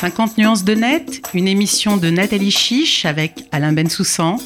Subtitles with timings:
[0.00, 4.36] 50 nuances de net, une émission de Nathalie Chiche avec Alain Bensoussan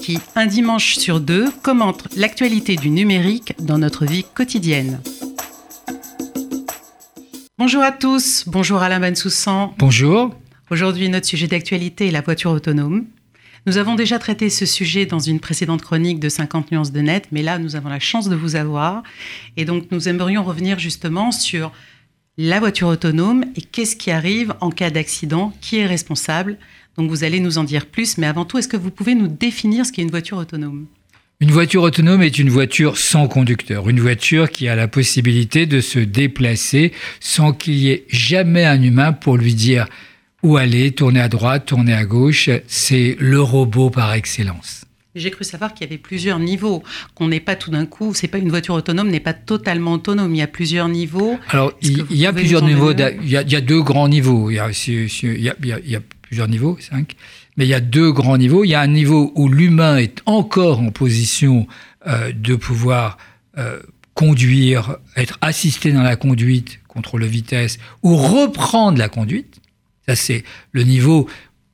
[0.00, 5.00] qui, un dimanche sur deux, commente l'actualité du numérique dans notre vie quotidienne.
[7.58, 9.74] Bonjour à tous, bonjour Alain Bensoussan.
[9.78, 10.32] Bonjour.
[10.70, 13.06] Aujourd'hui, notre sujet d'actualité est la voiture autonome.
[13.66, 17.26] Nous avons déjà traité ce sujet dans une précédente chronique de 50 nuances de net,
[17.32, 19.02] mais là, nous avons la chance de vous avoir.
[19.56, 21.72] Et donc, nous aimerions revenir justement sur
[22.42, 26.56] la voiture autonome et qu'est-ce qui arrive en cas d'accident, qui est responsable.
[26.96, 29.28] Donc, vous allez nous en dire plus, mais avant tout, est-ce que vous pouvez nous
[29.28, 30.86] définir ce qu'est une voiture autonome?
[31.40, 35.82] Une voiture autonome est une voiture sans conducteur, une voiture qui a la possibilité de
[35.82, 39.86] se déplacer sans qu'il y ait jamais un humain pour lui dire
[40.42, 42.48] où aller, tourner à droite, tourner à gauche.
[42.66, 44.86] C'est le robot par excellence.
[45.16, 46.84] J'ai cru savoir qu'il y avait plusieurs niveaux,
[47.16, 50.34] qu'on n'est pas tout d'un coup, c'est pas une voiture autonome, n'est pas totalement autonome.
[50.34, 51.36] Il y a plusieurs niveaux.
[51.48, 52.92] Alors il, y a plusieurs niveaux.
[52.92, 54.50] Il y a, deux grands niveaux.
[54.50, 57.16] Il y a, il y a plusieurs niveaux, cinq.
[57.56, 58.62] Mais il y a deux grands niveaux.
[58.62, 61.66] Il y a un niveau où l'humain est encore en position
[62.06, 63.18] euh, de pouvoir
[63.58, 63.80] euh,
[64.14, 69.60] conduire, être assisté dans la conduite, contrôle de vitesse, ou reprendre la conduite.
[70.06, 71.28] Ça, c'est le niveau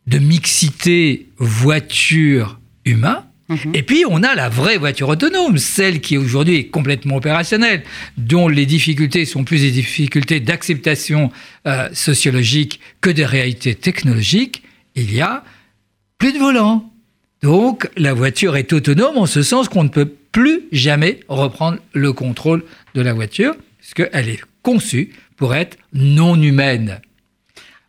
[0.07, 1.29] de mixité
[2.87, 3.25] voiture-humain.
[3.49, 3.77] Mhm.
[3.77, 7.85] Et puis, on a la vraie voiture autonome, celle qui aujourd'hui est complètement opérationnelle,
[8.17, 11.31] dont les difficultés sont plus des difficultés d'acceptation
[11.67, 14.65] euh, sociologique que des réalités technologiques.
[14.97, 15.45] Il y a
[16.19, 16.91] plus de volant.
[17.43, 22.13] Donc, la voiture est autonome en ce sens qu'on ne peut plus jamais reprendre le
[22.13, 22.65] contrôle
[22.95, 27.01] de la voiture, puisqu'elle est conçue pour être non humaine.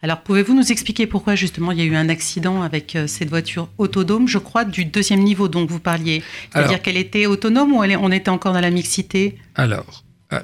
[0.04, 3.30] Alors, pouvez-vous nous expliquer pourquoi justement il y a eu un accident avec euh, cette
[3.30, 6.22] voiture autonome, je crois, du deuxième niveau dont vous parliez?
[6.54, 9.38] C'est-à-dire qu'elle était autonome ou on était encore dans la mixité?
[9.56, 10.04] Alors,
[10.34, 10.40] euh,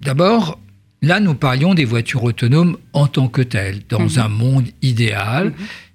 [0.00, 0.58] d'abord,
[1.02, 4.18] là, nous parlions des voitures autonomes en tant que telles, dans mhm.
[4.18, 5.48] un monde idéal.
[5.48, 5.54] Mhm.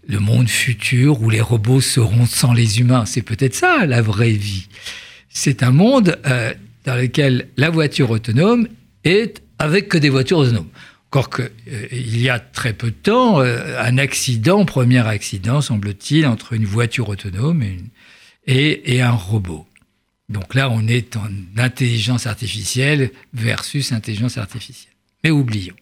[0.10, 4.32] Le monde futur où les robots seront sans les humains, c'est peut-être ça la vraie
[4.32, 4.68] vie.
[5.30, 6.54] C'est un monde euh,
[6.86, 8.68] dans lequel la voiture autonome
[9.04, 10.68] est avec que des voitures autonomes.
[11.14, 16.26] Encore qu'il euh, y a très peu de temps, euh, un accident, premier accident, semble-t-il,
[16.26, 17.62] entre une voiture autonome
[18.48, 19.68] et, et, un robot.
[20.30, 24.92] Donc là, on est en intelligence artificielle versus intelligence artificielle.
[25.24, 25.76] Mais oublions.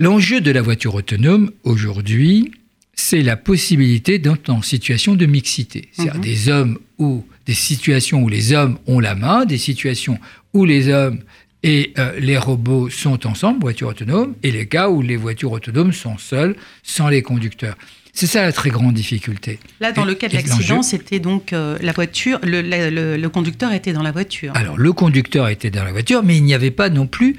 [0.00, 2.52] L'enjeu de la voiture autonome aujourd'hui,
[2.94, 5.90] c'est la possibilité d'être en situation de mixité.
[5.92, 6.20] C'est-à-dire mhm.
[6.22, 10.18] des hommes ou des situations où les hommes ont la main, des situations
[10.54, 11.20] où les hommes
[11.64, 15.92] et euh, les robots sont ensemble, voitures autonomes, et les cas où les voitures autonomes
[15.92, 17.74] sont seules, sans les conducteurs.
[18.12, 19.58] C'est ça la très grande difficulté.
[19.80, 24.02] Là, dans le cas de l'accident, c'était donc euh, la voiture, le, conducteur était dans
[24.02, 24.52] la voiture.
[24.54, 27.36] Alors, le conducteur était dans la voiture, mais il n'y avait pas non plus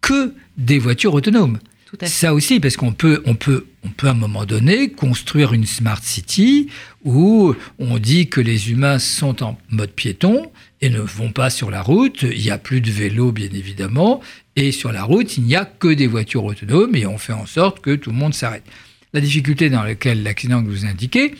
[0.00, 1.58] que des voitures autonomes.
[2.02, 5.66] Ça aussi, parce qu'on peut, on peut, on peut à un moment donné construire une
[5.66, 6.68] smart city
[7.04, 10.50] où on dit que les humains sont en mode piéton
[10.80, 12.22] et ne vont pas sur la route.
[12.22, 14.20] Il n'y a plus de vélos, bien évidemment.
[14.56, 17.46] Et sur la route, il n'y a que des voitures autonomes et on fait en
[17.46, 18.64] sorte que tout le monde s'arrête.
[19.12, 21.34] La difficulté dans laquelle l'accident que vous indiquez,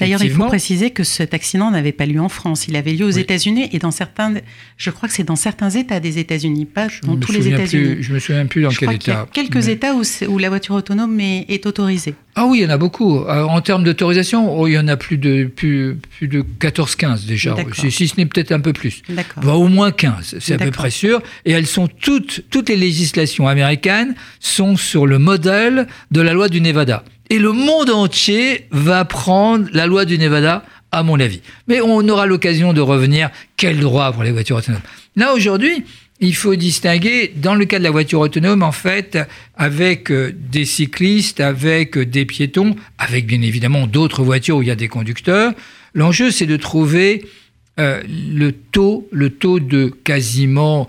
[0.00, 2.66] D'ailleurs, il faut préciser que cet accident n'avait pas lieu en France.
[2.66, 4.34] Il avait lieu aux États-Unis et dans certains,
[4.76, 7.98] je crois que c'est dans certains États des États-Unis, pas dans tous les États-Unis.
[8.00, 9.28] Je me souviens plus dans quel État.
[9.32, 12.14] Il y a quelques États où, où, la voiture autonome est, autorisée.
[12.34, 13.20] Ah oui, il y en a beaucoup.
[13.20, 17.26] Euh, en termes d'autorisation, oh, il y en a plus de, plus, plus de 14-15
[17.26, 19.02] déjà, si, si, ce n'est peut-être un peu plus.
[19.40, 21.22] Bah, au moins 15, c'est à peu près sûr.
[21.44, 26.48] Et elles sont toutes, toutes les législations américaines sont sur le modèle de la loi
[26.48, 27.04] du Nevada.
[27.30, 31.40] Et le monde entier va prendre la loi du Nevada, à mon avis.
[31.68, 33.30] Mais on aura l'occasion de revenir.
[33.56, 34.82] Quel droit pour les voitures autonomes
[35.16, 35.84] Là, aujourd'hui,
[36.20, 39.18] il faut distinguer, dans le cas de la voiture autonome, en fait,
[39.56, 44.68] avec euh, des cyclistes, avec euh, des piétons, avec bien évidemment d'autres voitures où il
[44.68, 45.52] y a des conducteurs.
[45.92, 47.24] L'enjeu, c'est de trouver
[47.80, 50.88] euh, le, taux, le taux de quasiment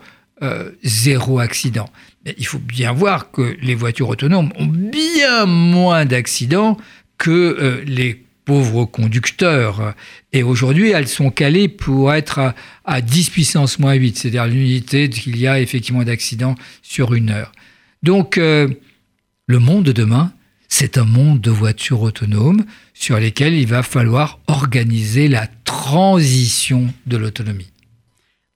[0.84, 1.90] zéro accident
[2.38, 6.78] il faut bien voir que les voitures autonomes ont bien moins d'accidents
[7.18, 9.96] que euh, les pauvres conducteurs.
[10.32, 12.54] Et aujourd'hui, elles sont calées pour être
[12.84, 17.52] à, 10 puissance moins 8, c'est-à-dire l'unité qu'il y a effectivement d'accidents sur une heure.
[18.04, 18.68] Donc, euh,
[19.48, 20.32] le monde de demain,
[20.68, 27.18] c'est un monde de voitures autonomes sur lesquelles il va falloir organiser la transition de
[27.18, 27.72] l'autonomie.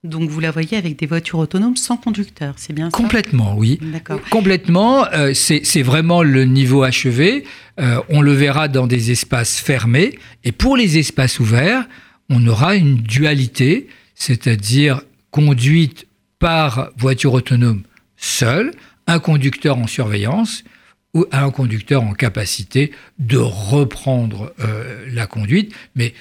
[0.02, 2.96] Donc vous la voyez avec des voitures autonomes sans conducteur, c'est bien ça?
[2.96, 3.78] Complètement, oui.
[3.82, 4.18] D'accord.
[4.30, 7.44] Complètement, euh, c'est vraiment le niveau achevé.
[7.78, 10.18] Euh, on le verra dans des espaces fermés.
[10.42, 11.86] Et pour les espaces ouverts,
[12.30, 16.06] on aura une dualité, c'est-à-dire conduite
[16.38, 17.82] par voiture autonome
[18.16, 18.70] seule,
[19.06, 20.64] un conducteur en surveillance,
[21.12, 25.74] ou un conducteur en capacité de reprendre euh, la conduite.
[25.94, 26.14] Mais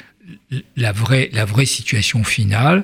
[0.76, 2.84] la vraie, la vraie situation finale,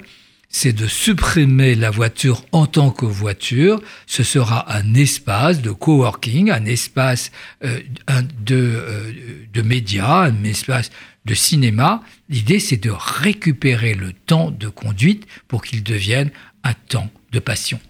[0.58, 3.82] c'est de supprimer la voiture en tant que voiture.
[4.08, 7.34] Ce sera un espace de coworking, un espace
[7.66, 9.12] euh, euh,
[9.54, 10.92] de médias, un espace
[11.26, 12.02] de cinéma.
[12.30, 16.32] L'idée, c'est de récupérer le temps de conduite pour qu'il devienne
[16.64, 17.82] un temps de passion.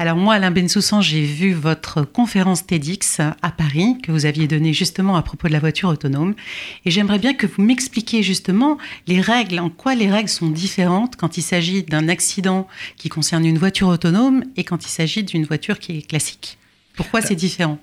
[0.00, 4.72] Alors moi, Alain Bensoussan, j'ai vu votre conférence TEDx à Paris que vous aviez donnée
[4.72, 6.36] justement à propos de la voiture autonome.
[6.84, 8.78] Et j'aimerais bien que vous m'expliquiez justement
[9.08, 13.44] les règles, en quoi les règles sont différentes quand il s'agit d'un accident qui concerne
[13.44, 16.58] une voiture autonome et quand il s'agit d'une voiture qui est classique.
[16.94, 17.80] Pourquoi c'est différent?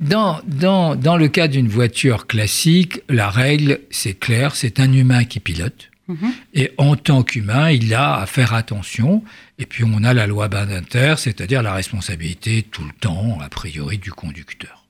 [0.00, 5.24] Dans, dans, dans le cas d'une voiture classique, la règle, c'est clair, c'est un humain
[5.24, 5.90] qui pilote.
[6.08, 6.32] Mhm.
[6.52, 9.22] Et en tant qu'humain, il a à faire attention.
[9.58, 13.98] Et puis on a la loi Badinter, c'est-à-dire la responsabilité tout le temps, a priori,
[13.98, 14.84] du conducteur.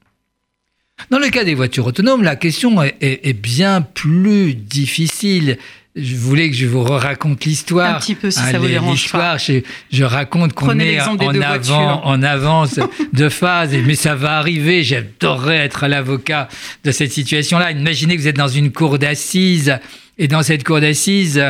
[1.10, 5.58] Dans le cas des voitures autonomes, la question est, bien plus difficile.
[5.96, 7.96] Je voulais que je vous raconte l'histoire.
[7.96, 9.36] Un petit peu, si ça vous dérange pas.
[9.36, 9.60] Je,
[9.92, 12.80] je raconte qu'on est en, avant, en avance
[13.12, 14.82] de phase, mais ça va arriver.
[14.82, 16.48] J'adorerais être l'avocat
[16.84, 17.72] de cette situation-là.
[17.72, 19.78] Imaginez que vous êtes dans une cour d'assises
[20.16, 21.42] et dans cette cour d'assises,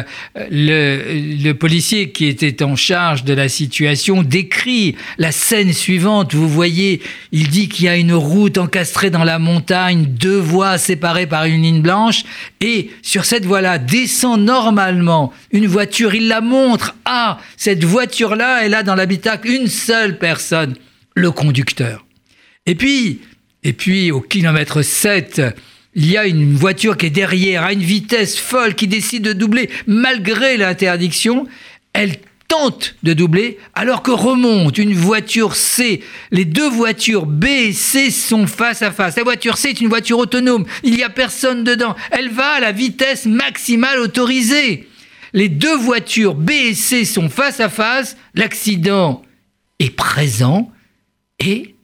[0.51, 1.03] le,
[1.43, 6.35] le, policier qui était en charge de la situation décrit la scène suivante.
[6.35, 10.79] Vous voyez, il dit qu'il y a une route encastrée dans la montagne, deux voies
[10.79, 12.25] séparées par une ligne blanche,
[12.63, 16.15] et sur cette voie-là descend normalement une voiture.
[16.15, 16.95] Il la montre.
[17.05, 20.75] Ah, cette voiture-là, elle a dans l'habitacle une seule personne,
[21.15, 22.07] le conducteur.
[22.65, 23.21] Et puis,
[23.63, 25.43] et puis au kilomètre 7,
[25.95, 29.33] il y a une voiture qui est derrière à une vitesse folle qui décide de
[29.33, 31.47] doubler malgré l'interdiction.
[31.93, 32.17] Elle
[32.49, 36.03] tente de doubler alors que remonte une voiture C.
[36.31, 39.17] Les deux voitures B et C sont face à face.
[39.17, 40.67] La voiture C est une voiture autonome.
[40.83, 41.95] Il n'y a personne dedans.
[42.11, 44.89] Elle va à la vitesse maximale autorisée.
[45.33, 48.17] Les deux voitures B et C sont face à face.
[48.35, 49.23] L'accident
[49.79, 50.73] est présent
[51.39, 51.75] et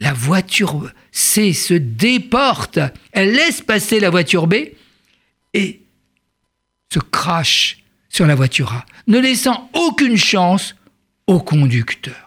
[0.00, 2.78] la voiture C se déporte,
[3.10, 4.56] elle laisse passer la voiture B
[5.54, 5.80] et
[6.92, 7.78] se crache
[8.10, 10.76] sur la voiture A, ne laissant aucune chance
[11.26, 12.26] au conducteur.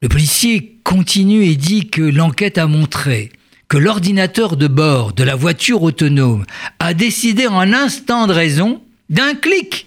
[0.00, 3.30] Le policier continue et dit que l'enquête a montré
[3.68, 6.46] que l'ordinateur de bord de la voiture autonome
[6.78, 9.86] a décidé en un instant de raison, d'un clic,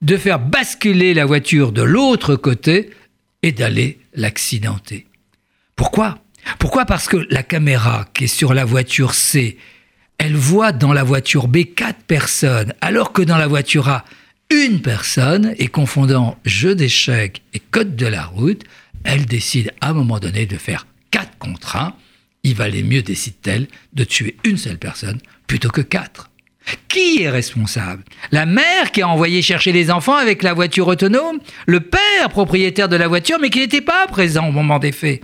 [0.00, 2.88] de faire basculer la voiture de l'autre côté
[3.42, 5.06] et d'aller l'accidenter.
[5.76, 6.18] Pourquoi?
[6.58, 6.86] Pourquoi?
[6.86, 9.58] Parce que la caméra qui est sur la voiture C,
[10.18, 14.04] elle voit dans la voiture B quatre personnes, alors que dans la voiture A,
[14.50, 18.62] une personne, et confondant jeu d'échecs et code de la route,
[19.04, 21.94] elle décide à un moment donné de faire quatre contre un.
[22.42, 26.30] Il valait mieux, décide-t-elle, de tuer une seule personne plutôt que quatre.
[26.88, 28.02] Qui est responsable?
[28.32, 31.38] La mère qui a envoyé chercher les enfants avec la voiture autonome?
[31.66, 35.22] Le père propriétaire de la voiture mais qui n'était pas présent au moment des faits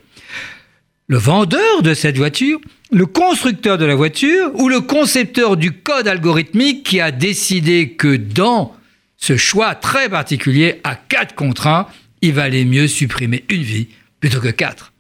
[1.13, 2.59] le vendeur de cette voiture,
[2.91, 8.17] le constructeur de la voiture ou le concepteur du code algorithmique qui a décidé que
[8.17, 8.75] dans
[9.19, 11.87] ce choix très particulier à 4 contre 1,
[12.23, 13.89] il valait mieux supprimer une vie
[14.21, 14.95] plutôt que 4.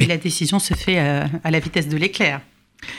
[0.00, 2.42] Et la décision se fait euh, à, la vitesse de l'éclair.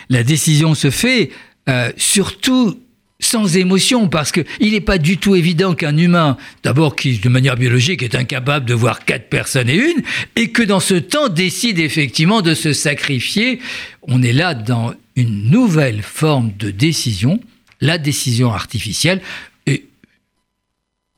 [0.09, 1.29] La décision se fait
[1.69, 2.79] euh, surtout
[3.25, 7.55] sans émotion, parce qu'il n'est pas du tout évident qu'un humain, d'abord qui de manière
[7.55, 10.03] biologique est incapable de voir quatre personnes et une,
[10.35, 13.59] et que dans ce temps décide effectivement de se sacrifier.
[14.03, 17.39] On est là dans une nouvelle forme de décision,
[17.81, 19.21] la décision artificielle,
[19.65, 19.85] et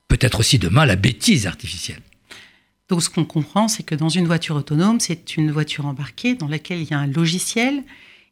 [0.07, 2.01] peut-être aussi demain la bêtise artificielle.
[2.89, 6.47] Donc ce qu'on comprend, c'est que dans une voiture autonome, c'est une voiture embarquée dans
[6.47, 7.83] laquelle il y a un logiciel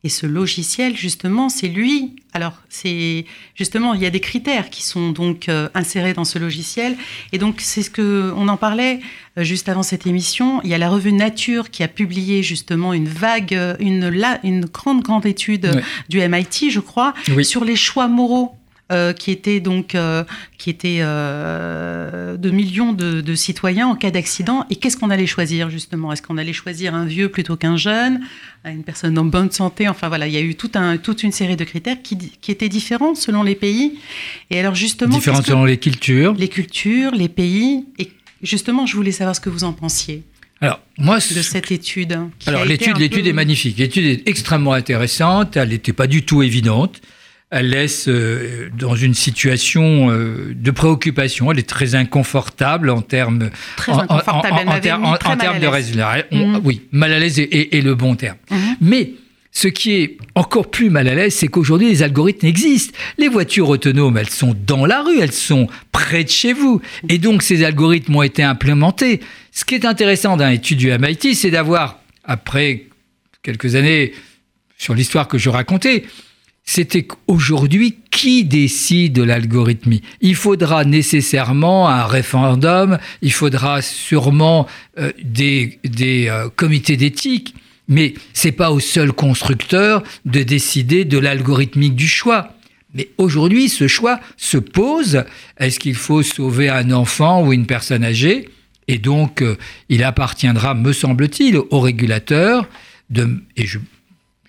[0.06, 2.16] et ce logiciel, justement, c'est lui.
[2.36, 3.24] Alors, c'est
[3.56, 6.98] justement, il y a des critères qui sont donc euh, insérés dans ce logiciel.
[7.32, 9.00] Et donc, c'est ce que on en parlait
[9.38, 10.60] euh, juste avant cette émission.
[10.66, 14.12] Il y a la revue Nature qui a publié justement une vague, euh, une,
[14.44, 17.14] une grande, grande étude du MIT, je crois,
[17.44, 18.54] sur les choix moraux
[18.92, 20.24] euh, qui était donc euh,
[20.60, 24.64] qui était euh, de millions de, citoyens en cas d'accident.
[24.70, 26.14] Et qu'est-ce qu'on allait choisir justement?
[26.14, 28.22] Est-ce qu'on allait choisir un vieux plutôt qu'un jeune,
[28.64, 29.88] une personne en bonne santé?
[29.88, 32.52] Enfin voilà, il y a eu tout un, toute une série de critères qui, qui
[32.52, 33.98] étaient différents selon les pays.
[34.52, 37.86] Et alors justement, différents selon les cultures, les cultures, les pays.
[37.98, 38.12] Et
[38.44, 40.22] justement, je voulais savoir ce que vous en pensiez.
[40.62, 42.20] Alors, moi, de cette étude.
[42.46, 43.80] alors, l'étude, l'étude est magnifique.
[43.80, 45.58] L'étude est extrêmement intéressante.
[45.58, 47.02] Elle n'était pas du tout évidente.
[47.52, 51.52] Elle laisse euh, dans une situation euh, de préoccupation.
[51.52, 53.50] Elle est très inconfortable en termes
[53.88, 54.00] en,
[55.38, 56.26] termes de résultats.
[56.32, 56.62] Mhm.
[56.64, 58.38] Oui, mal à l'aise est, le bon terme.
[58.50, 58.76] Mhm.
[58.82, 59.12] Mais
[59.52, 62.98] ce qui est encore plus mal à l'aise, c'est qu'aujourd'hui, les algorithmes existent.
[63.18, 66.82] Les voitures autonomes, elles sont dans la rue, elles sont près de chez vous.
[67.08, 69.22] Et donc, ces algorithmes ont été implémentés.
[69.52, 72.88] Ce qui est intéressant d'un étude du MIT, c'est d'avoir, après
[73.44, 74.14] quelques années
[74.78, 76.04] sur l'histoire que je racontais,
[76.66, 80.02] c'était qu'aujourd'hui, qui décide de l'algorithmie?
[80.22, 84.68] Il faudra nécessairement un référendum, il faudra sûrement
[84.98, 87.54] euh, des, euh, comités d'éthique,
[87.88, 92.50] mais c'est pas au seul constructeur de décider de l'algorithmique du choix.
[92.96, 95.24] Mais aujourd'hui, ce choix se pose.
[95.60, 98.50] Est-ce qu'il faut sauver un enfant ou une personne âgée?
[98.88, 99.56] Et donc, euh,
[99.90, 102.68] il appartiendra, me semble-t-il, au régulateur
[103.10, 103.30] de,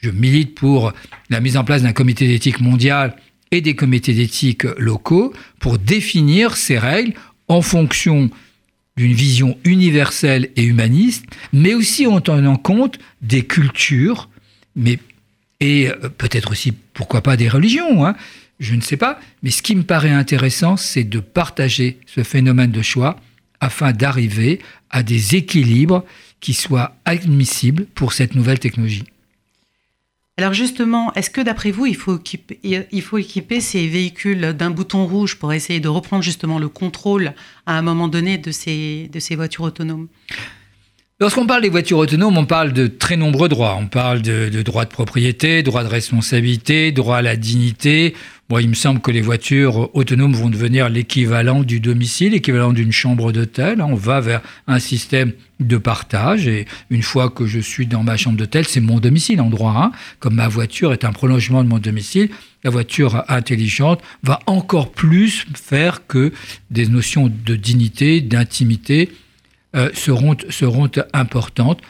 [0.07, 0.93] je milite pour
[1.31, 3.17] la mise en place d'un comité d'éthique mondial
[3.51, 7.15] et des comités d'éthique locaux pour définir ces règles
[7.49, 8.31] en fonction
[8.97, 14.31] d'une vision universelle et humaniste, mais aussi en tenant compte des cultures,
[15.61, 18.15] et euh, peut-être aussi, pourquoi pas, des religions, hein.
[18.61, 19.19] je ne sais pas.
[19.43, 23.19] Mais ce qui me paraît intéressant, c'est de partager ce phénomène de choix
[23.61, 24.61] afin d'arriver
[24.91, 26.05] à des équilibres
[26.41, 29.05] qui soient admissibles pour cette nouvelle technologie.
[30.39, 35.55] Alors justement, est-ce que d'après vous, il faut, équiper, ces véhicules d'un bouton rouge pour
[35.55, 37.33] essayer de reprendre justement le contrôle
[37.65, 40.09] à un moment donné de ces voitures autonomes?
[41.19, 43.79] Lorsqu'on parle des voitures autonomes, on parle de très nombreux droits.
[43.81, 48.13] On parle de, de droit de propriété, droit de responsabilité, droit à la dignité.
[48.51, 52.93] Moi, il me semble que les voitures autonomes vont devenir l'équivalent du domicile, l'équivalent d'une
[52.93, 53.81] chambre d'hôtel.
[53.81, 58.19] On va vers un système de partage et une fois que je suis dans ma
[58.19, 59.75] chambre d'hôtel, c'est mon domicile en droit.
[59.75, 59.93] Hein.
[60.21, 62.29] Comme ma voiture est un prolongement de mon domicile,
[62.63, 66.31] la voiture intelligente va encore plus faire que
[66.71, 69.09] des notions de dignité, d'intimité,
[69.77, 71.81] euh, seront, seront importantes.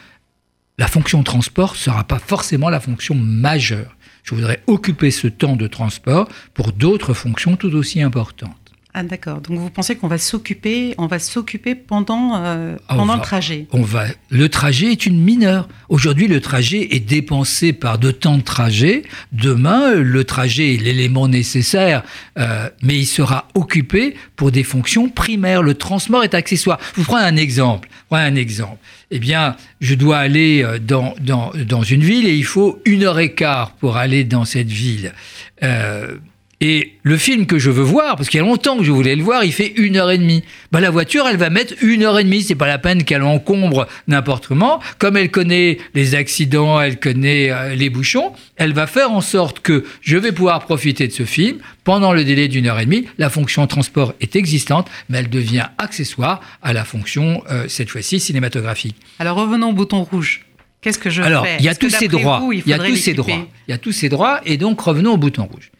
[0.77, 3.95] La fonction transport ne sera pas forcément la fonction majeure.
[4.23, 8.66] Je voudrais occuper ce temps de transport pour d'autres fonctions tout aussi importantes.
[8.99, 9.41] Ah d'accord.
[9.41, 13.67] Donc vous pensez qu'on va s'occuper, on va s'occuper pendant euh, ah, pendant le trajet?
[13.71, 14.05] On va.
[14.31, 15.67] Le trajet est une mineure.
[15.87, 19.03] Aujourd'hui, le trajet est dépensé par de temps de trajet.
[19.31, 22.01] Demain, le trajet est l'élément nécessaire,
[22.39, 25.61] euh, mais il sera occupé pour des fonctions primaires.
[25.61, 26.79] Le transport est accessoire.
[26.95, 27.89] Je vous prends un exemple.
[28.09, 28.79] Prends un exemple.
[29.11, 33.03] Eh bien, je dois aller euh, dans, dans, dans, une ville et il faut une
[33.03, 35.13] heure et quart pour aller dans cette ville.
[35.61, 36.17] Euh,
[36.59, 39.15] et le film que je veux voir, parce qu'il y a longtemps que je voulais
[39.15, 40.43] le voir, il fait une heure et demie.
[40.71, 42.41] Bah, la voiture, elle va mettre une heure et demie.
[42.41, 44.79] C'est pas la peine qu'elle encombre n'importe comment.
[44.97, 49.59] Comme elle connaît les accidents, elle connaît euh, les bouchons, elle va faire en sorte
[49.59, 53.05] que je vais pouvoir profiter de ce film pendant le délai d'une heure et demie.
[53.19, 58.19] La fonction transport est existante, mais elle devient accessoire à la fonction, euh, cette fois-ci,
[58.19, 58.95] cinématographique.
[59.19, 60.43] Alors revenons au bouton rouge.
[60.81, 61.57] Qu'est-ce que je Alors, fais?
[61.59, 62.41] il y a tous ces droits.
[62.51, 63.47] il y a tous ces droits.
[63.67, 65.71] Il y a tous ces droits, et donc revenons au bouton rouge.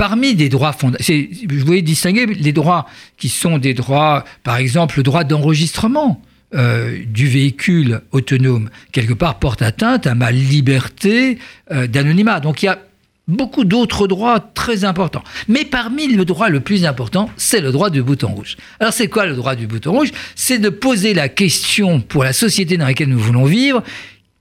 [0.00, 2.86] Parmi des droits fondamentaux, je voulais distinguer les droits
[3.18, 6.22] qui sont des droits, par exemple, le droit d'enregistrement.
[6.54, 11.38] Euh, du véhicule autonome, quelque part, porte atteinte à ma liberté
[11.70, 12.40] euh, d'anonymat.
[12.40, 12.80] Donc il y a
[13.28, 15.22] beaucoup d'autres droits très importants.
[15.46, 18.56] Mais parmi le droit le plus important, c'est le droit du bouton rouge.
[18.80, 20.10] Alors c'est quoi le droit du bouton rouge?
[20.34, 23.84] C'est de poser la question pour la société dans laquelle nous voulons vivre,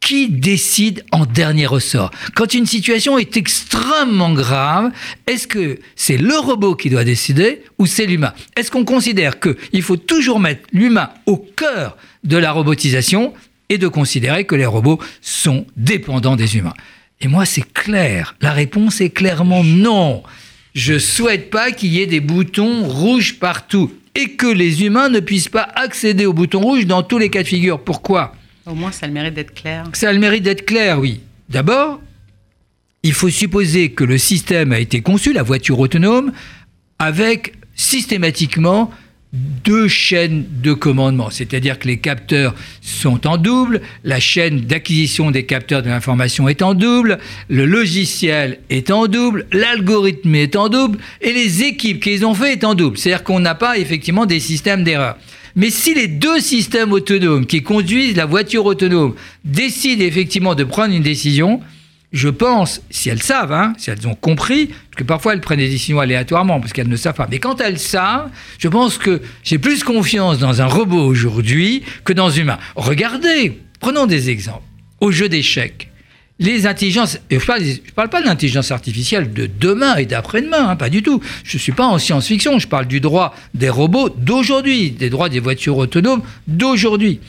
[0.10, 4.92] qui décide en dernier ressort Quand une situation est extrêmement grave,
[5.28, 8.34] est-ce que c'est le robot qui doit décider ou c'est l'humain?
[8.56, 13.36] Est-ce qu'on considère qu'il faut toujours mettre l'humain au cœur de la robotisation
[13.70, 16.74] et de considérer que les robots sont dépendants des humains?
[17.22, 18.36] Et moi, c'est clair.
[18.42, 20.24] La réponse est clairement non.
[20.74, 25.20] Je souhaite pas qu'il y ait des boutons rouges partout et que les humains ne
[25.20, 27.80] puissent pas accéder aux boutons rouges dans tous les cas de figure.
[27.80, 28.34] Pourquoi?
[28.70, 29.86] Au moins, ça a le mérite d'être clair.
[29.94, 31.22] Ça a le mérite d'être clair, oui.
[31.50, 32.00] D'abord,
[33.04, 36.32] il faut supposer que le système a été conçu, la voiture autonome,
[37.00, 38.92] avec systématiquement
[39.32, 45.46] deux chaînes de commandement, c'est-à-dire que les capteurs sont en double, la chaîne d'acquisition des
[45.46, 50.98] capteurs de l'information est en double, le logiciel est en double, l'algorithme est en double,
[51.22, 52.98] et les équipes qu'ils ont fait est en double.
[52.98, 55.16] C'est-à-dire qu'on n'a pas effectivement des systèmes d'erreur.
[55.56, 60.94] Mais si les deux systèmes autonomes qui conduisent la voiture autonome décident effectivement de prendre
[60.94, 61.62] une décision,
[62.12, 65.60] je pense, si elles savent, hein, si elles ont compris, parce que parfois elles prennent
[65.60, 69.22] des décisions aléatoirement parce qu'elles ne savent pas, mais quand elles savent, je pense que
[69.44, 72.58] j'ai plus confiance dans un robot aujourd'hui que dans un humain.
[72.76, 74.64] Regardez, prenons des exemples.
[75.02, 75.92] Au jeu d'échecs,
[76.40, 77.42] les intelligences, je ne
[77.96, 81.22] parle, pas de l'intelligence artificielle de demain et d'après-demain, hein, pas du tout.
[81.44, 85.28] Je ne suis pas en science-fiction, je parle du droit des robots d'aujourd'hui, des droits
[85.28, 87.20] des voitures autonomes d'aujourd'hui.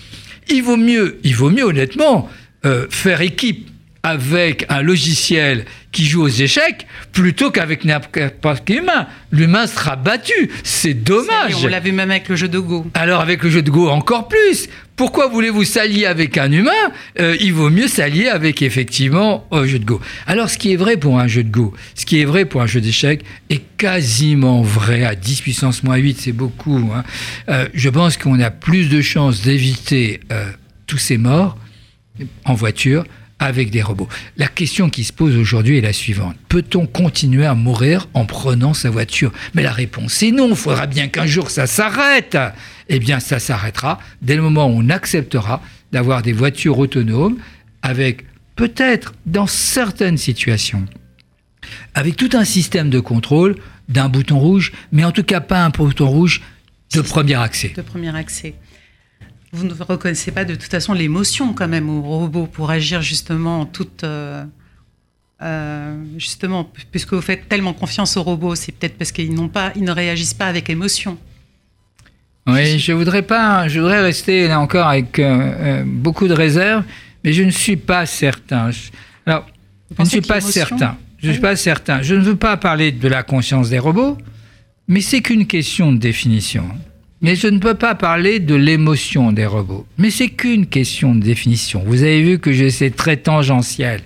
[0.48, 2.28] Il vaut mieux, il vaut mieux honnêtement,
[2.64, 3.68] euh, faire équipe
[4.02, 9.06] avec un logiciel qui joue aux échecs plutôt qu'avec n'importe quel humain.
[9.32, 10.50] L'humain sera battu.
[10.62, 11.56] C'est dommage.
[11.62, 12.87] on l'a vu même avec le jeu de Go.
[12.94, 14.68] Alors avec le jeu de Go encore plus.
[14.97, 16.70] Pourquoi voulez-vous s'allier avec un humain?
[17.18, 20.00] Euh, Il vaut mieux s'allier avec effectivement un jeu de Go.
[20.26, 22.61] Alors ce qui est vrai pour un jeu de Go, ce qui est vrai pour
[22.62, 26.90] un jeu d'échecs est quasiment vrai à 10 puissance moins 8, c'est beaucoup.
[26.94, 27.02] Hein.
[27.49, 30.50] Euh, je pense qu'on a plus de chances d'éviter euh,
[30.87, 31.56] tous ces morts
[32.44, 33.04] en voiture
[33.40, 34.09] avec des robots.
[34.37, 36.37] La question qui se pose aujourd'hui est la suivante.
[36.49, 39.32] Peut-on continuer à mourir en prenant sa voiture?
[39.54, 40.50] Mais la réponse est non.
[40.50, 42.37] Il faudra bien qu'un jour ça s'arrête.
[42.88, 47.38] Eh bien, ça s'arrêtera dès le moment où on acceptera d'avoir des voitures autonomes
[47.82, 50.85] avec peut-être dans certaines situations,
[51.94, 53.56] avec tout un système de contrôle
[53.88, 56.42] d'un bouton rouge, mais en tout cas pas un bouton rouge
[56.94, 57.73] de premier accès.
[57.75, 58.54] De premier accès
[59.52, 63.61] vous ne reconnaissez pas de toute façon l'émotion quand même au robot pour agir justement
[63.61, 64.04] en toute...
[64.04, 64.45] Euh,
[65.42, 69.73] euh, justement, puisque vous faites tellement confiance aux robots, c'est peut-être parce qu'ils n'ont pas,
[69.75, 71.16] ils ne réagissent pas avec émotion.
[72.47, 76.85] Oui, je voudrais pas, je voudrais rester là encore avec euh, beaucoup de réserve,
[77.25, 78.71] mais je ne suis pas certain.
[79.25, 79.47] Alors,
[79.97, 80.99] je ne suis pas certain.
[81.19, 82.02] Je ne suis pas certain.
[82.02, 84.19] Je ne veux pas parler de la conscience des robots,
[84.88, 86.64] mais c'est qu'une question de définition.
[87.22, 89.86] Mais je ne peux pas parler de l'émotion des robots.
[89.98, 91.82] Mais c'est qu'une question de définition.
[91.84, 94.00] Vous avez vu que c'est très tangentiel.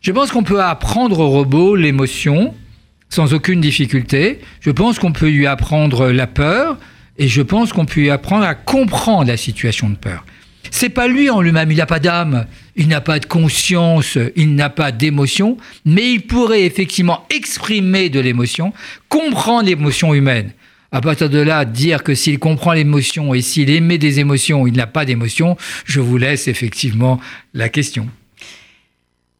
[0.00, 2.54] Je pense qu'on peut apprendre au robot l'émotion
[3.10, 4.40] sans aucune difficulté.
[4.60, 6.78] Je pense qu'on peut lui apprendre la peur
[7.18, 10.24] et je pense qu'on peut lui apprendre à comprendre la situation de peur.
[10.70, 14.54] C'est pas lui en lui-même, il n'a pas d'âme, il n'a pas de conscience, il
[14.54, 18.72] n'a pas d'émotion, mais il pourrait effectivement exprimer de l'émotion,
[19.08, 20.50] comprendre l'émotion humaine.
[20.92, 24.74] À partir de là, dire que s'il comprend l'émotion et s'il émet des émotions, il
[24.74, 27.20] n'a pas d'émotion, je vous laisse effectivement
[27.54, 28.08] la question.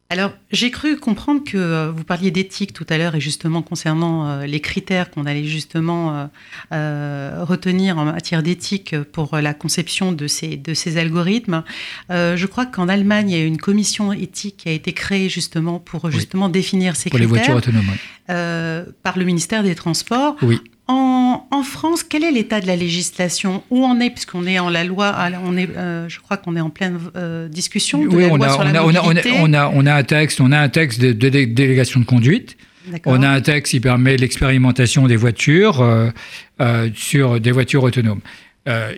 [0.09, 4.29] Alors, j'ai cru comprendre que euh, vous parliez d'éthique tout à l'heure et justement concernant
[4.29, 6.29] euh, les critères qu'on allait justement
[6.71, 11.63] euh, retenir en matière d'éthique pour la conception de ces, de ces algorithmes.
[12.09, 15.79] je crois qu'en Allemagne, il y a une commission éthique qui a été créée justement
[15.79, 17.27] pour justement définir ces critères.
[17.27, 18.93] Pour les voitures autonomes.
[19.03, 20.37] par le ministère des Transports.
[20.41, 20.61] Oui.
[20.89, 23.61] En, France, quel est l'état de la législation?
[23.69, 26.61] Où on est, puisqu'on est en la loi, on est, euh, je crois qu'on est
[26.61, 29.71] en pleine euh, discussion de la on loi a, sur la on, a, on, a,
[29.73, 32.57] on, a, un texte, on a un texte de, délégation de conduite.
[33.05, 38.21] On a un texte qui permet l'expérimentation des voitures euh, sur des voitures autonomes.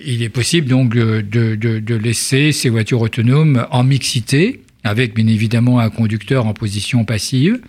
[0.05, 5.79] il est possible donc de, de, laisser ces voitures autonomes en mixité, avec bien évidemment
[5.79, 7.59] un conducteur en position passive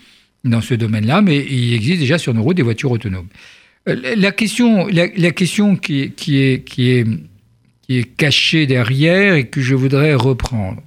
[0.44, 3.28] dans ce domaine-là, mais il existe déjà sur nos routes des voitures autonomes.
[3.88, 7.06] Euh, la question, la, question qui, qui, est, qui, est,
[7.82, 10.82] qui est cachée derrière et que je voudrais reprendre.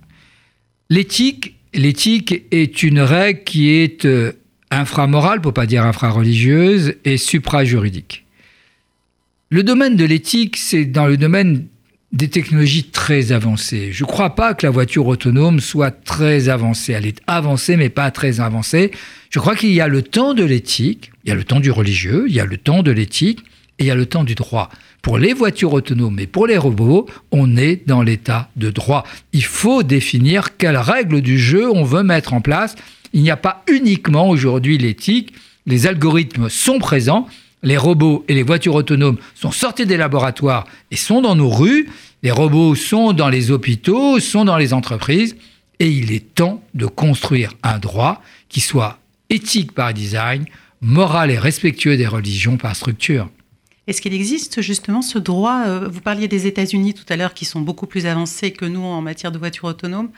[0.90, 4.34] L'éthique, l'éthique est une règle qui est euh,
[4.70, 8.26] inframorale, pour pas dire infrareligieuse, et supra-juridique.
[9.50, 11.68] Le domaine de l'éthique, c'est dans le domaine
[12.14, 13.92] des technologies très avancées.
[13.92, 16.94] Je ne crois pas que la voiture autonome soit très avancée.
[16.94, 18.92] Elle est avancée, mais pas très avancée.
[19.32, 21.72] Je crois qu'il y a le temps de l'éthique, il y a le temps du
[21.72, 23.40] religieux, il y a le temps de l'éthique
[23.80, 24.70] et il y a le temps du droit.
[25.02, 29.04] Pour les voitures autonomes et pour les robots, on est dans l'état de droit.
[29.34, 32.76] Il faut définir quelles règles du jeu on veut mettre en place.
[33.14, 35.34] Il n'y a pas uniquement aujourd'hui l'éthique.
[35.66, 37.28] Les algorithmes sont présents,
[37.64, 41.90] les robots et les voitures autonomes sont sortis des laboratoires et sont dans nos rues.
[42.22, 45.36] Les robots sont dans les hôpitaux, sont dans les entreprises.
[45.80, 49.00] Et il est temps de construire un droit qui soit
[49.30, 50.46] éthique par design,
[50.82, 53.30] moral et respectueux des religions par structure.
[53.86, 57.44] Est-ce qu'il existe justement ce droit euh, Vous parliez des États-Unis tout à l'heure qui
[57.44, 60.10] sont beaucoup plus avancés que nous en matière de voitures autonomes.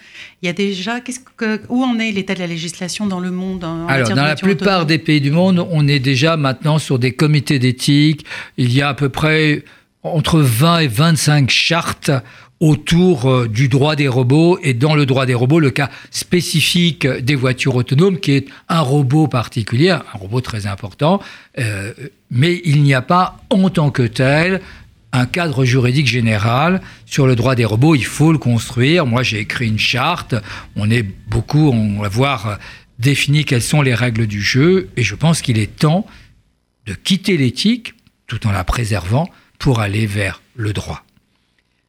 [0.42, 3.64] Il y a déjà, que, où en est l'état de la législation dans le monde
[3.88, 7.58] Alors, dans la plupart des pays du monde, on est déjà maintenant sur des comités
[7.58, 8.26] d'éthique.
[8.58, 9.64] Il y a à peu près
[10.04, 12.12] entre 20 et 25 chartes
[12.60, 17.06] autour euh, du droit des robots et dans le droit des robots, le cas spécifique
[17.06, 21.22] des voitures autonomes qui est un robot particulier, un robot très important,
[21.60, 21.94] euh,
[22.32, 24.62] mais il n'y a pas en tant que tel
[25.12, 27.96] un cadre juridique général sur le droit des robots.
[27.96, 29.06] Il faut le construire.
[29.06, 30.36] Moi, j'ai écrit une charte.
[30.76, 32.60] On est beaucoup, on va voir
[33.00, 36.06] défini quelles sont les règles du jeu et je pense qu'il est temps
[36.86, 37.94] de quitter l'éthique
[38.28, 41.04] tout en la préservant pour aller vers le droit.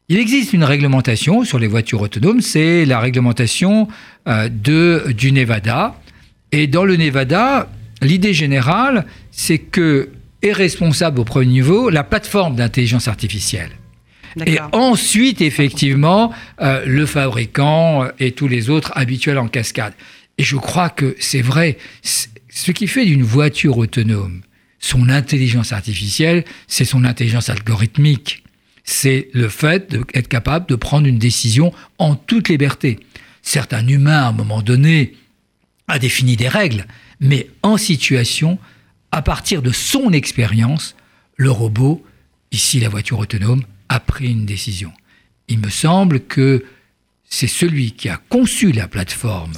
[0.08, 3.88] Il existe une réglementation sur les voitures autonomes, c'est la réglementation
[4.28, 6.00] euh, de, du Nevada.
[6.52, 7.68] Et dans le Nevada,
[8.02, 10.10] l'idée générale, c'est que
[10.42, 13.70] est responsable au premier niveau la plateforme d'intelligence artificielle.
[14.44, 19.94] Et ensuite, effectivement, euh, le fabricant et tous les autres habituels en cascade.
[20.38, 21.78] Et je crois que c'est vrai.
[22.02, 24.42] Ce qui fait d'une voiture autonome
[24.78, 28.44] son intelligence artificielle, c'est son intelligence algorithmique.
[28.86, 33.00] C'est le fait d'être capable de prendre une décision en toute liberté.
[33.42, 35.14] Certes, un humain, à un moment donné,
[35.88, 36.86] a défini des règles,
[37.20, 38.58] mais en situation,
[39.10, 40.94] à partir de son expérience,
[41.36, 42.04] le robot,
[42.52, 44.92] ici la voiture autonome, a pris une décision.
[45.48, 46.64] Il me semble que
[47.28, 49.52] c'est celui qui a conçu la plateforme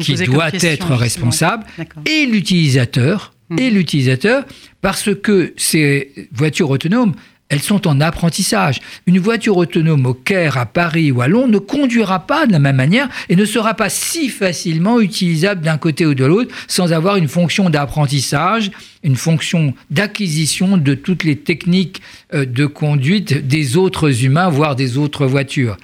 [0.00, 1.64] qui doit être responsable
[2.06, 3.58] et l'utilisateur hmm.
[3.58, 4.44] et l'utilisateur
[4.80, 7.14] parce que ces voitures autonomes
[7.54, 8.80] elles sont en apprentissage.
[9.06, 12.58] Une voiture autonome au Caire, à Paris ou à Londres ne conduira pas de la
[12.58, 16.92] même manière et ne sera pas si facilement utilisable d'un côté ou de l'autre sans
[16.92, 18.72] avoir une fonction d'apprentissage,
[19.04, 22.02] une fonction d'acquisition de toutes les techniques
[22.34, 25.76] euh, de conduite des autres humains, voire des autres voitures.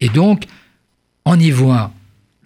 [0.00, 0.42] Et donc,
[1.24, 1.92] en niveau 1,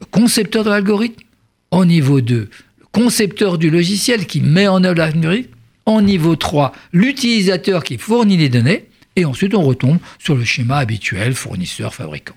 [0.01, 1.23] le concepteur de l'algorithme,
[1.71, 5.56] en niveau 2, le concepteur du logiciel qui met en œuvre l'algorithme,
[5.87, 10.77] en niveau 3, l'utilisateur qui fournit les données, et ensuite on retombe sur le schéma
[10.77, 12.35] habituel fournisseur-fabricant.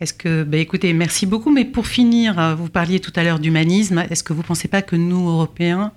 [0.00, 1.50] Est-ce que, ben écoutez, merci beaucoup.
[1.50, 4.04] Mais pour finir, euh, vous parliez tout à l'heure d'humanisme.
[4.10, 5.92] Est-ce que vous ne pensez pas que nous, Européens,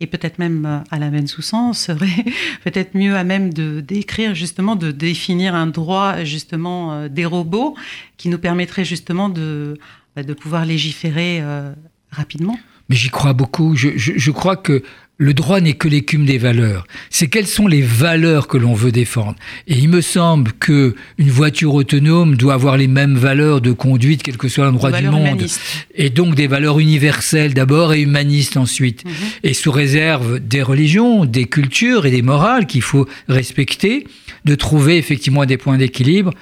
[0.00, 2.24] et peut-être même euh, à la même sous-sens, serait
[2.62, 7.74] peut-être mieux à même de d'écrire justement, de définir un droit justement euh, des robots
[8.18, 9.78] qui nous permettrait justement de,
[10.14, 11.42] ben, de pouvoir légiférer
[12.10, 12.58] rapidement?
[12.90, 13.76] Mais j'y crois beaucoup.
[13.76, 14.82] Je, je, crois que
[15.18, 16.86] le droit n'est que l'écume des valeurs.
[17.10, 19.34] C'est quelles sont les valeurs que l'on veut défendre.
[19.66, 24.22] Et il me semble que une voiture autonome doit avoir les mêmes valeurs de conduite,
[24.22, 25.44] quel que soit l'endroit du monde.
[25.96, 29.04] Et donc des valeurs universelles d'abord et humanistes ensuite.
[29.04, 29.12] Mhm.
[29.42, 34.06] Et sous réserve des religions, des cultures et des morales qu'il faut respecter,
[34.44, 36.32] de trouver effectivement des points d'équilibre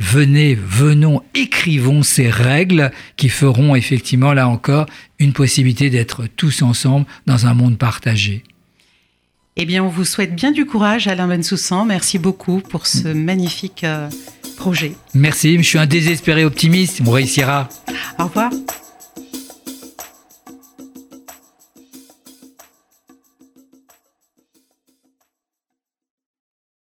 [0.00, 4.86] venez, venons, écrivons ces règles qui feront effectivement, là encore,
[5.18, 8.44] une possibilité d'être tous ensemble dans un monde partagé.
[9.56, 11.84] Eh bien, on vous souhaite bien du courage, Alain Bensoussan.
[11.84, 14.08] Merci beaucoup pour ce magnifique euh,
[14.56, 14.92] projet.
[15.14, 17.02] Merci, je suis un désespéré optimiste.
[17.04, 17.68] On réussira.
[18.20, 18.52] Au revoir.